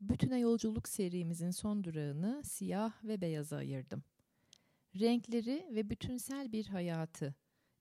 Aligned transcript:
Bütüne 0.00 0.38
Yolculuk 0.38 0.88
serimizin 0.88 1.50
son 1.50 1.84
durağını 1.84 2.42
siyah 2.44 3.04
ve 3.04 3.20
beyaza 3.20 3.56
ayırdım. 3.56 4.02
Renkleri 5.00 5.68
ve 5.70 5.90
bütünsel 5.90 6.52
bir 6.52 6.66
hayatı, 6.66 7.34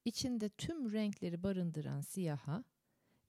içinde 0.05 0.49
tüm 0.49 0.93
renkleri 0.93 1.43
barındıran 1.43 2.01
siyaha 2.01 2.63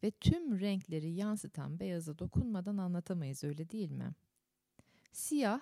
ve 0.03 0.11
tüm 0.11 0.61
renkleri 0.61 1.11
yansıtan 1.11 1.80
beyaza 1.80 2.19
dokunmadan 2.19 2.77
anlatamayız 2.77 3.45
öyle 3.45 3.71
değil 3.71 3.90
mi? 3.90 4.14
Siyah, 5.12 5.60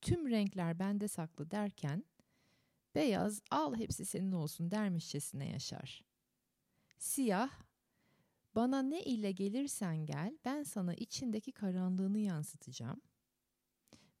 tüm 0.00 0.30
renkler 0.30 0.78
bende 0.78 1.08
saklı 1.08 1.50
derken, 1.50 2.04
beyaz 2.94 3.42
al 3.50 3.74
hepsi 3.74 4.04
senin 4.04 4.32
olsun 4.32 4.70
dermişçesine 4.70 5.48
yaşar. 5.48 6.04
Siyah, 6.98 7.50
bana 8.54 8.82
ne 8.82 9.02
ile 9.02 9.32
gelirsen 9.32 10.06
gel, 10.06 10.38
ben 10.44 10.62
sana 10.62 10.94
içindeki 10.94 11.52
karanlığını 11.52 12.18
yansıtacağım. 12.18 13.00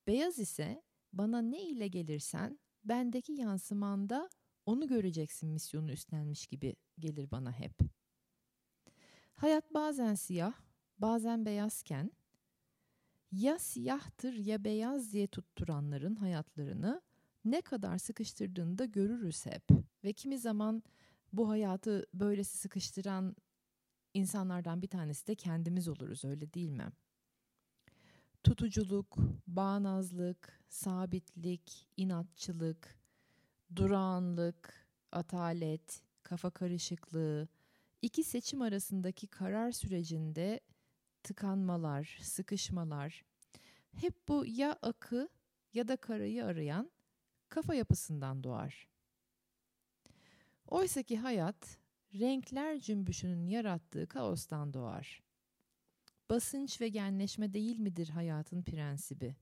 Beyaz 0.06 0.38
ise 0.38 0.82
bana 1.12 1.42
ne 1.42 1.62
ile 1.62 1.88
gelirsen, 1.88 2.58
bendeki 2.84 3.32
yansımanda 3.32 4.30
onu 4.66 4.86
göreceksin 4.86 5.50
misyonu 5.50 5.92
üstlenmiş 5.92 6.46
gibi 6.46 6.76
gelir 6.98 7.30
bana 7.30 7.52
hep. 7.52 7.78
Hayat 9.34 9.74
bazen 9.74 10.14
siyah, 10.14 10.54
bazen 10.98 11.46
beyazken, 11.46 12.10
ya 13.32 13.58
siyahtır 13.58 14.32
ya 14.32 14.64
beyaz 14.64 15.12
diye 15.12 15.26
tutturanların 15.26 16.14
hayatlarını 16.14 17.02
ne 17.44 17.60
kadar 17.60 17.98
sıkıştırdığını 17.98 18.78
da 18.78 18.84
görürüz 18.84 19.46
hep. 19.46 19.64
Ve 20.04 20.12
kimi 20.12 20.38
zaman 20.38 20.82
bu 21.32 21.48
hayatı 21.48 22.06
böylesi 22.14 22.58
sıkıştıran 22.58 23.36
insanlardan 24.14 24.82
bir 24.82 24.88
tanesi 24.88 25.26
de 25.26 25.34
kendimiz 25.34 25.88
oluruz 25.88 26.24
öyle 26.24 26.52
değil 26.54 26.70
mi? 26.70 26.92
Tutuculuk, 28.44 29.16
bağnazlık, 29.46 30.60
sabitlik, 30.68 31.88
inatçılık, 31.96 32.96
durağanlık, 33.76 34.86
atalet, 35.12 36.02
kafa 36.22 36.50
karışıklığı, 36.50 37.48
iki 38.02 38.24
seçim 38.24 38.62
arasındaki 38.62 39.26
karar 39.26 39.72
sürecinde 39.72 40.60
tıkanmalar, 41.22 42.18
sıkışmalar, 42.22 43.24
hep 43.96 44.28
bu 44.28 44.46
ya 44.46 44.78
akı 44.82 45.28
ya 45.74 45.88
da 45.88 45.96
karayı 45.96 46.44
arayan 46.44 46.90
kafa 47.48 47.74
yapısından 47.74 48.44
doğar. 48.44 48.88
Oysa 50.68 51.02
ki 51.02 51.18
hayat 51.18 51.78
renkler 52.14 52.80
cümbüşünün 52.80 53.46
yarattığı 53.46 54.06
kaostan 54.06 54.74
doğar. 54.74 55.22
Basınç 56.30 56.80
ve 56.80 56.88
genleşme 56.88 57.52
değil 57.52 57.78
midir 57.78 58.08
hayatın 58.08 58.62
prensibi? 58.62 59.36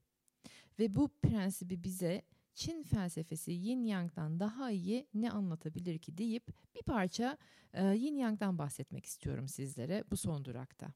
Ve 0.79 0.95
bu 0.95 1.09
prensibi 1.21 1.83
bize 1.83 2.21
Çin 2.53 2.83
felsefesi 2.83 3.51
Yin 3.51 3.83
Yang'dan 3.83 4.39
daha 4.39 4.71
iyi 4.71 5.07
ne 5.13 5.31
anlatabilir 5.31 5.99
ki 5.99 6.17
deyip 6.17 6.47
bir 6.75 6.81
parça 6.81 7.37
e, 7.73 7.85
Yin 7.85 8.15
Yang'dan 8.15 8.57
bahsetmek 8.57 9.05
istiyorum 9.05 9.47
sizlere 9.47 10.03
bu 10.11 10.17
son 10.17 10.45
durakta. 10.45 10.93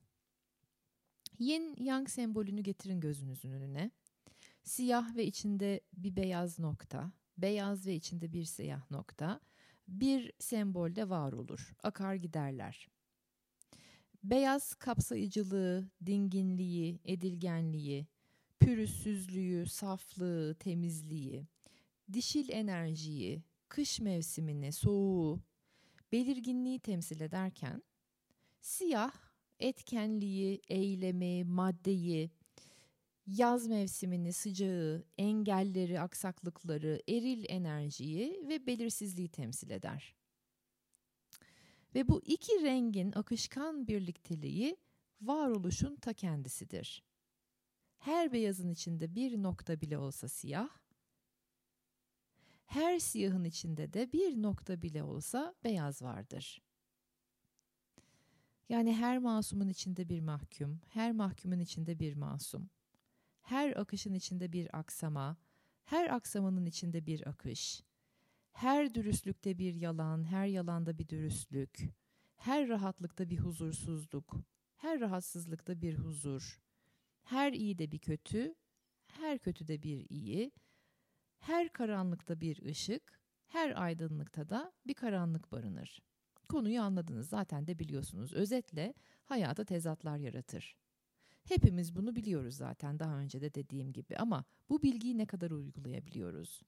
Yin 1.39 1.75
Yang 1.79 2.09
sembolünü 2.09 2.61
getirin 2.61 2.99
gözünüzün 2.99 3.51
önüne. 3.51 3.91
Siyah 4.63 5.15
ve 5.15 5.25
içinde 5.25 5.81
bir 5.93 6.15
beyaz 6.15 6.59
nokta, 6.59 7.11
beyaz 7.37 7.87
ve 7.87 7.95
içinde 7.95 8.33
bir 8.33 8.43
siyah 8.43 8.91
nokta 8.91 9.39
bir 9.87 10.31
sembolde 10.39 11.09
var 11.09 11.33
olur. 11.33 11.73
Akar 11.83 12.15
giderler. 12.15 12.87
Beyaz 14.23 14.75
kapsayıcılığı, 14.75 15.89
dinginliği, 16.05 16.99
edilgenliği, 17.05 18.07
pürüzsüzlüğü, 18.59 19.65
saflığı, 19.65 20.55
temizliği, 20.59 21.47
dişil 22.13 22.49
enerjiyi, 22.49 23.43
kış 23.69 23.99
mevsimini, 23.99 24.71
soğuğu, 24.71 25.41
belirginliği 26.11 26.79
temsil 26.79 27.21
ederken 27.21 27.83
siyah 28.61 29.13
etkenliği, 29.59 30.61
eylemi, 30.67 31.43
maddeyi, 31.43 32.31
yaz 33.27 33.67
mevsimini, 33.67 34.33
sıcağı, 34.33 35.03
engelleri, 35.17 36.01
aksaklıkları, 36.01 37.01
eril 37.09 37.45
enerjiyi 37.47 38.45
ve 38.47 38.67
belirsizliği 38.67 39.29
temsil 39.29 39.69
eder. 39.69 40.15
Ve 41.95 42.07
bu 42.07 42.21
iki 42.25 42.63
rengin 42.63 43.11
akışkan 43.11 43.87
birlikteliği 43.87 44.77
varoluşun 45.21 45.95
ta 45.95 46.13
kendisidir. 46.13 47.03
Her 47.97 48.33
beyazın 48.33 48.69
içinde 48.69 49.15
bir 49.15 49.43
nokta 49.43 49.81
bile 49.81 49.97
olsa 49.97 50.27
siyah, 50.27 50.69
her 52.65 52.99
siyahın 52.99 53.43
içinde 53.43 53.93
de 53.93 54.11
bir 54.11 54.41
nokta 54.41 54.81
bile 54.81 55.03
olsa 55.03 55.55
beyaz 55.63 56.01
vardır. 56.01 56.61
Yani 58.69 58.95
her 58.95 59.17
masumun 59.17 59.67
içinde 59.67 60.09
bir 60.09 60.21
mahkum, 60.21 60.81
her 60.89 61.11
mahkumun 61.11 61.59
içinde 61.59 61.99
bir 61.99 62.13
masum. 62.13 62.69
Her 63.45 63.75
akışın 63.75 64.13
içinde 64.13 64.53
bir 64.53 64.79
aksama, 64.79 65.37
her 65.85 66.09
aksamanın 66.09 66.65
içinde 66.65 67.05
bir 67.05 67.27
akış. 67.27 67.83
Her 68.51 68.93
dürüstlükte 68.93 69.57
bir 69.57 69.73
yalan, 69.73 70.23
her 70.23 70.45
yalanda 70.45 70.97
bir 70.97 71.07
dürüstlük. 71.07 71.79
Her 72.35 72.69
rahatlıkta 72.69 73.29
bir 73.29 73.39
huzursuzluk, 73.39 74.35
her 74.75 74.99
rahatsızlıkta 74.99 75.81
bir 75.81 75.97
huzur. 75.97 76.61
Her 77.23 77.53
iyi 77.53 77.77
de 77.77 77.91
bir 77.91 77.99
kötü, 77.99 78.55
her 79.07 79.39
kötü 79.39 79.67
de 79.67 79.83
bir 79.83 80.09
iyi. 80.09 80.51
Her 81.39 81.69
karanlıkta 81.69 82.41
bir 82.41 82.65
ışık, 82.65 83.19
her 83.47 83.81
aydınlıkta 83.83 84.49
da 84.49 84.73
bir 84.87 84.93
karanlık 84.93 85.51
barınır. 85.51 86.01
Konuyu 86.49 86.81
anladınız 86.81 87.29
zaten 87.29 87.67
de 87.67 87.79
biliyorsunuz. 87.79 88.33
Özetle 88.33 88.93
hayata 89.25 89.65
tezatlar 89.65 90.17
yaratır. 90.17 90.75
Hepimiz 91.45 91.95
bunu 91.95 92.15
biliyoruz 92.15 92.55
zaten 92.55 92.99
daha 92.99 93.17
önce 93.17 93.41
de 93.41 93.53
dediğim 93.53 93.93
gibi 93.93 94.17
ama 94.17 94.45
bu 94.69 94.83
bilgiyi 94.83 95.17
ne 95.17 95.25
kadar 95.25 95.51
uygulayabiliyoruz? 95.51 96.61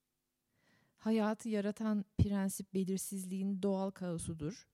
Hayatı 0.97 1.49
yaratan 1.49 2.05
prensip 2.17 2.73
belirsizliğin 2.73 3.61
doğal 3.61 3.91
kaosudur. 3.91 4.67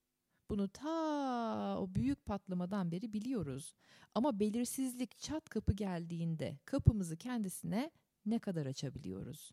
Bunu 0.49 0.69
ta 0.69 1.77
o 1.79 1.95
büyük 1.95 2.25
patlamadan 2.25 2.91
beri 2.91 3.13
biliyoruz. 3.13 3.73
Ama 4.15 4.39
belirsizlik 4.39 5.17
çat 5.17 5.49
kapı 5.49 5.73
geldiğinde 5.73 6.57
kapımızı 6.65 7.17
kendisine 7.17 7.91
ne 8.25 8.39
kadar 8.39 8.65
açabiliyoruz? 8.65 9.51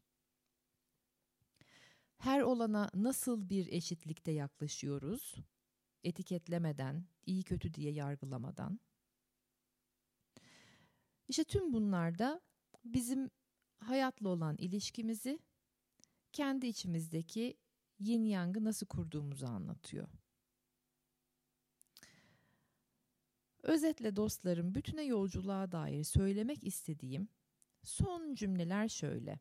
Her 2.16 2.40
olana 2.40 2.90
nasıl 2.94 3.50
bir 3.50 3.66
eşitlikte 3.72 4.32
yaklaşıyoruz? 4.32 5.34
Etiketlemeden, 6.04 7.04
iyi 7.26 7.42
kötü 7.42 7.74
diye 7.74 7.92
yargılamadan. 7.92 8.80
İşte 11.30 11.44
tüm 11.44 11.72
bunlarda 11.72 12.40
bizim 12.84 13.30
hayatla 13.78 14.28
olan 14.28 14.56
ilişkimizi, 14.56 15.38
kendi 16.32 16.66
içimizdeki 16.66 17.56
yin 17.98 18.24
yangı 18.24 18.64
nasıl 18.64 18.86
kurduğumuzu 18.86 19.46
anlatıyor. 19.46 20.08
Özetle 23.62 24.16
dostlarım, 24.16 24.74
bütüne 24.74 25.02
yolculuğa 25.02 25.72
dair 25.72 26.04
söylemek 26.04 26.64
istediğim 26.64 27.28
son 27.82 28.34
cümleler 28.34 28.88
şöyle. 28.88 29.38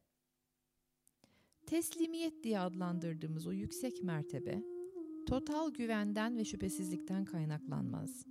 Teslimiyet 1.66 2.44
diye 2.44 2.60
adlandırdığımız 2.60 3.48
o 3.48 3.52
yüksek 3.52 4.04
mertebe, 4.04 4.64
total 5.28 5.74
güvenden 5.74 6.38
ve 6.38 6.46
şüphesizlikten 6.46 7.26
kaynaklanmaz. 7.26 8.29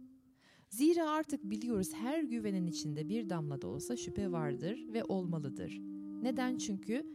Zira 0.78 1.10
artık 1.10 1.50
biliyoruz 1.50 1.90
her 1.94 2.22
güvenin 2.22 2.66
içinde 2.66 3.08
bir 3.08 3.28
damla 3.28 3.62
da 3.62 3.68
olsa 3.68 3.96
şüphe 3.96 4.32
vardır 4.32 4.86
ve 4.92 5.04
olmalıdır. 5.04 5.80
Neden? 6.22 6.56
Çünkü 6.56 7.06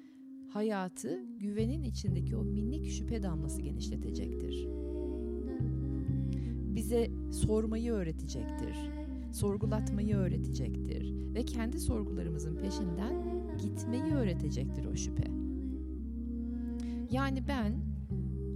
hayatı 0.50 1.24
güvenin 1.40 1.84
içindeki 1.84 2.36
o 2.36 2.44
minik 2.44 2.90
şüphe 2.90 3.24
damlası 3.24 3.62
genişletecektir. 3.62 4.68
Bize 6.76 7.12
sormayı 7.32 7.92
öğretecektir. 7.92 8.78
Sorgulatmayı 9.34 10.16
öğretecektir 10.16 11.14
ve 11.36 11.46
kendi 11.46 11.80
sorgularımızın 11.80 12.56
peşinden 12.56 13.16
gitmeyi 13.58 14.14
öğretecektir 14.14 14.86
o 14.86 14.96
şüphe. 14.96 15.28
Yani 17.12 17.48
ben 17.48 17.74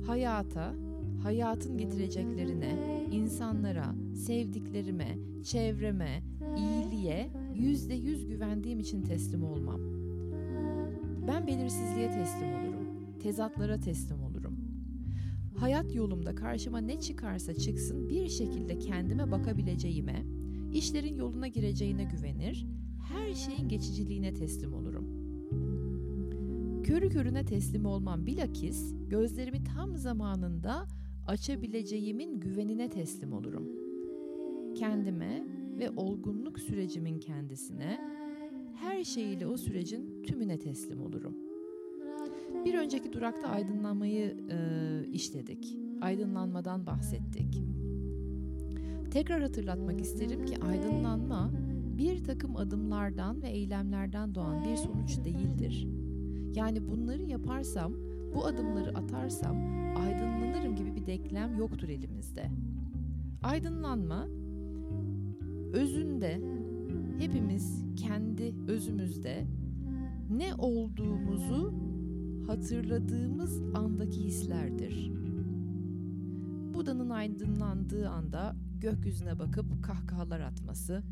hayata, 0.08 0.87
hayatın 1.28 1.78
getireceklerine, 1.78 2.76
insanlara, 3.12 3.96
sevdiklerime, 4.16 5.18
çevreme, 5.44 6.24
iyiliğe 6.58 7.32
yüzde 7.56 7.94
yüz 7.94 8.28
güvendiğim 8.28 8.80
için 8.80 9.02
teslim 9.02 9.44
olmam. 9.44 9.82
Ben 11.28 11.48
belirsizliğe 11.48 12.12
teslim 12.12 12.54
olurum, 12.54 12.86
tezatlara 13.20 13.80
teslim 13.80 14.24
olurum. 14.24 14.56
Hayat 15.58 15.96
yolumda 15.96 16.36
karşıma 16.36 16.78
ne 16.78 17.00
çıkarsa 17.00 17.54
çıksın 17.54 18.10
bir 18.10 18.28
şekilde 18.30 18.80
kendime 18.80 19.32
bakabileceğime, 19.32 20.24
işlerin 20.74 21.16
yoluna 21.16 21.48
gireceğine 21.48 22.04
güvenir, 22.04 22.68
her 23.14 23.34
şeyin 23.34 23.70
geçiciliğine 23.70 24.34
teslim 24.34 24.74
olurum. 24.74 25.08
Körü 26.84 27.10
körüne 27.10 27.46
teslim 27.46 27.86
olmam 27.86 28.26
bilakis 28.26 28.94
gözlerimi 29.10 29.64
tam 29.64 29.98
zamanında 29.98 30.88
açabileceğimin 31.28 32.40
güvenine 32.40 32.90
teslim 32.90 33.34
olurum. 33.34 33.70
Kendime 34.76 35.44
ve 35.80 35.90
olgunluk 35.90 36.60
sürecimin 36.60 37.20
kendisine, 37.20 38.00
her 38.76 39.04
şeyiyle 39.04 39.48
o 39.48 39.58
sürecin 39.58 40.24
tümüne 40.24 40.58
teslim 40.60 41.02
olurum. 41.02 41.38
Bir 42.66 42.74
önceki 42.74 43.14
durakta 43.14 43.48
aydınlanmayı 43.48 44.38
e, 44.52 44.58
işledik. 45.12 45.78
Aydınlanmadan 46.02 46.86
bahsettik. 46.86 47.64
Tekrar 49.12 49.42
hatırlatmak 49.42 50.02
isterim 50.02 50.46
ki 50.46 50.58
aydınlanma 50.64 51.52
bir 51.98 52.24
takım 52.24 52.56
adımlardan 52.56 53.42
ve 53.42 53.50
eylemlerden 53.50 54.36
doğan 54.36 54.66
bir 54.66 54.76
sonuç 54.76 55.18
değildir. 55.26 55.88
Yani 56.56 56.88
bunları 56.88 57.24
yaparsam, 57.24 57.94
bu 58.36 58.46
adımları 58.46 58.98
atarsam 58.98 59.58
aydınlanırım 59.98 60.76
gibi 60.76 60.96
bir 60.96 61.06
denklem 61.06 61.58
yoktur 61.58 61.90
elimizde. 61.90 62.52
Aydınlanma 63.44 64.28
özünde 65.74 66.42
hepimiz 67.20 67.86
kendi 67.96 68.56
özümüzde 68.68 69.48
ne 70.30 70.56
olduğumuzu 70.56 71.74
hatırladığımız 72.48 73.62
andaki 73.76 74.24
hislerdir. 74.24 75.12
Buda'nın 76.74 77.10
aydınlandığı 77.10 78.10
anda 78.10 78.56
gökyüzüne 78.80 79.40
bakıp 79.40 79.84
kahkahalar 79.84 80.40
atması, 80.40 81.04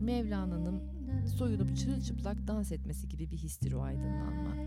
Mevlana'nın 0.00 0.82
soyunup 1.26 1.76
çırılçıplak 1.76 2.46
dans 2.46 2.72
etmesi 2.72 3.08
gibi 3.08 3.30
bir 3.30 3.36
histir 3.36 3.72
o 3.72 3.82
aydınlanma. 3.82 4.63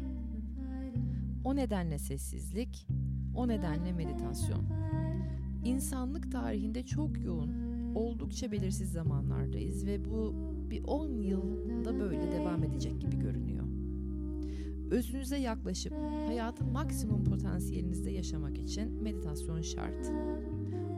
O 1.48 1.56
nedenle 1.56 2.00
sessizlik, 2.00 2.88
o 3.36 3.48
nedenle 3.48 3.94
meditasyon. 3.94 4.66
İnsanlık 5.66 6.32
tarihinde 6.32 6.86
çok 6.86 7.24
yoğun, 7.26 7.52
oldukça 7.96 8.52
belirsiz 8.52 8.92
zamanlardayız 8.92 9.86
ve 9.86 10.06
bu 10.06 10.34
bir 10.70 10.84
10 10.84 11.08
yılda 11.22 12.00
böyle 12.00 12.32
devam 12.32 12.64
edecek 12.64 13.02
gibi 13.02 13.20
görünüyor. 13.20 13.64
Özünüze 14.92 15.38
yaklaşıp 15.38 15.94
hayatın 16.28 16.72
maksimum 16.72 17.24
potansiyelinizde 17.24 18.12
yaşamak 18.12 18.58
için 18.58 19.04
meditasyon 19.04 19.62
şart. 19.62 20.12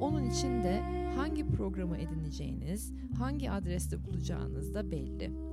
Onun 0.02 0.30
için 0.30 0.64
de 0.64 0.82
hangi 1.16 1.48
programı 1.48 1.98
edineceğiniz, 1.98 2.94
hangi 3.18 3.52
adreste 3.52 4.04
bulacağınız 4.04 4.74
da 4.74 4.92
belli. 4.92 5.49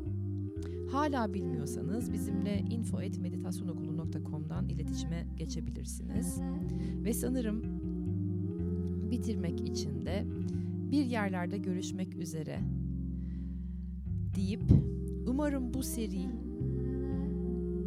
Hala 0.91 1.35
bilmiyorsanız 1.35 2.13
bizimle 2.13 2.59
info.meditasyonokulu.com'dan 2.59 4.69
iletişime 4.69 5.27
geçebilirsiniz. 5.37 6.41
Ve 7.05 7.13
sanırım 7.13 7.63
bitirmek 9.11 9.61
için 9.61 10.07
de 10.07 10.27
bir 10.91 11.05
yerlerde 11.05 11.59
görüşmek 11.59 12.17
üzere 12.17 12.61
deyip 14.37 14.63
umarım 15.27 15.75
bu 15.75 15.83
seri 15.83 16.31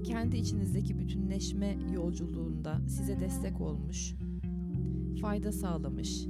kendi 0.04 0.38
içinizdeki 0.38 1.00
bütünleşme 1.00 1.78
yolculuğunda 1.94 2.82
size 2.88 3.20
destek 3.20 3.62
olmuş, 3.62 4.16
fayda 5.22 5.52
sağlamış, 5.52 6.26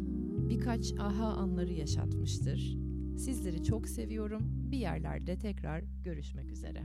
birkaç 0.49 0.93
aha 0.99 1.27
anları 1.27 1.73
yaşatmıştır. 1.73 2.77
Sizleri 3.17 3.63
çok 3.63 3.87
seviyorum. 3.87 4.58
Bir 4.71 4.77
yerlerde 4.77 5.39
tekrar 5.39 5.83
görüşmek 6.03 6.51
üzere. 6.51 6.83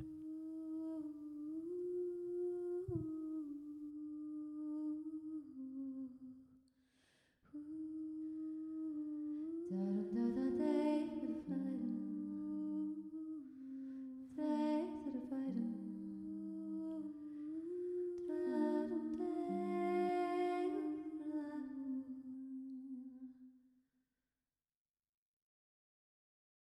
da 10.14 10.33
da 10.33 10.33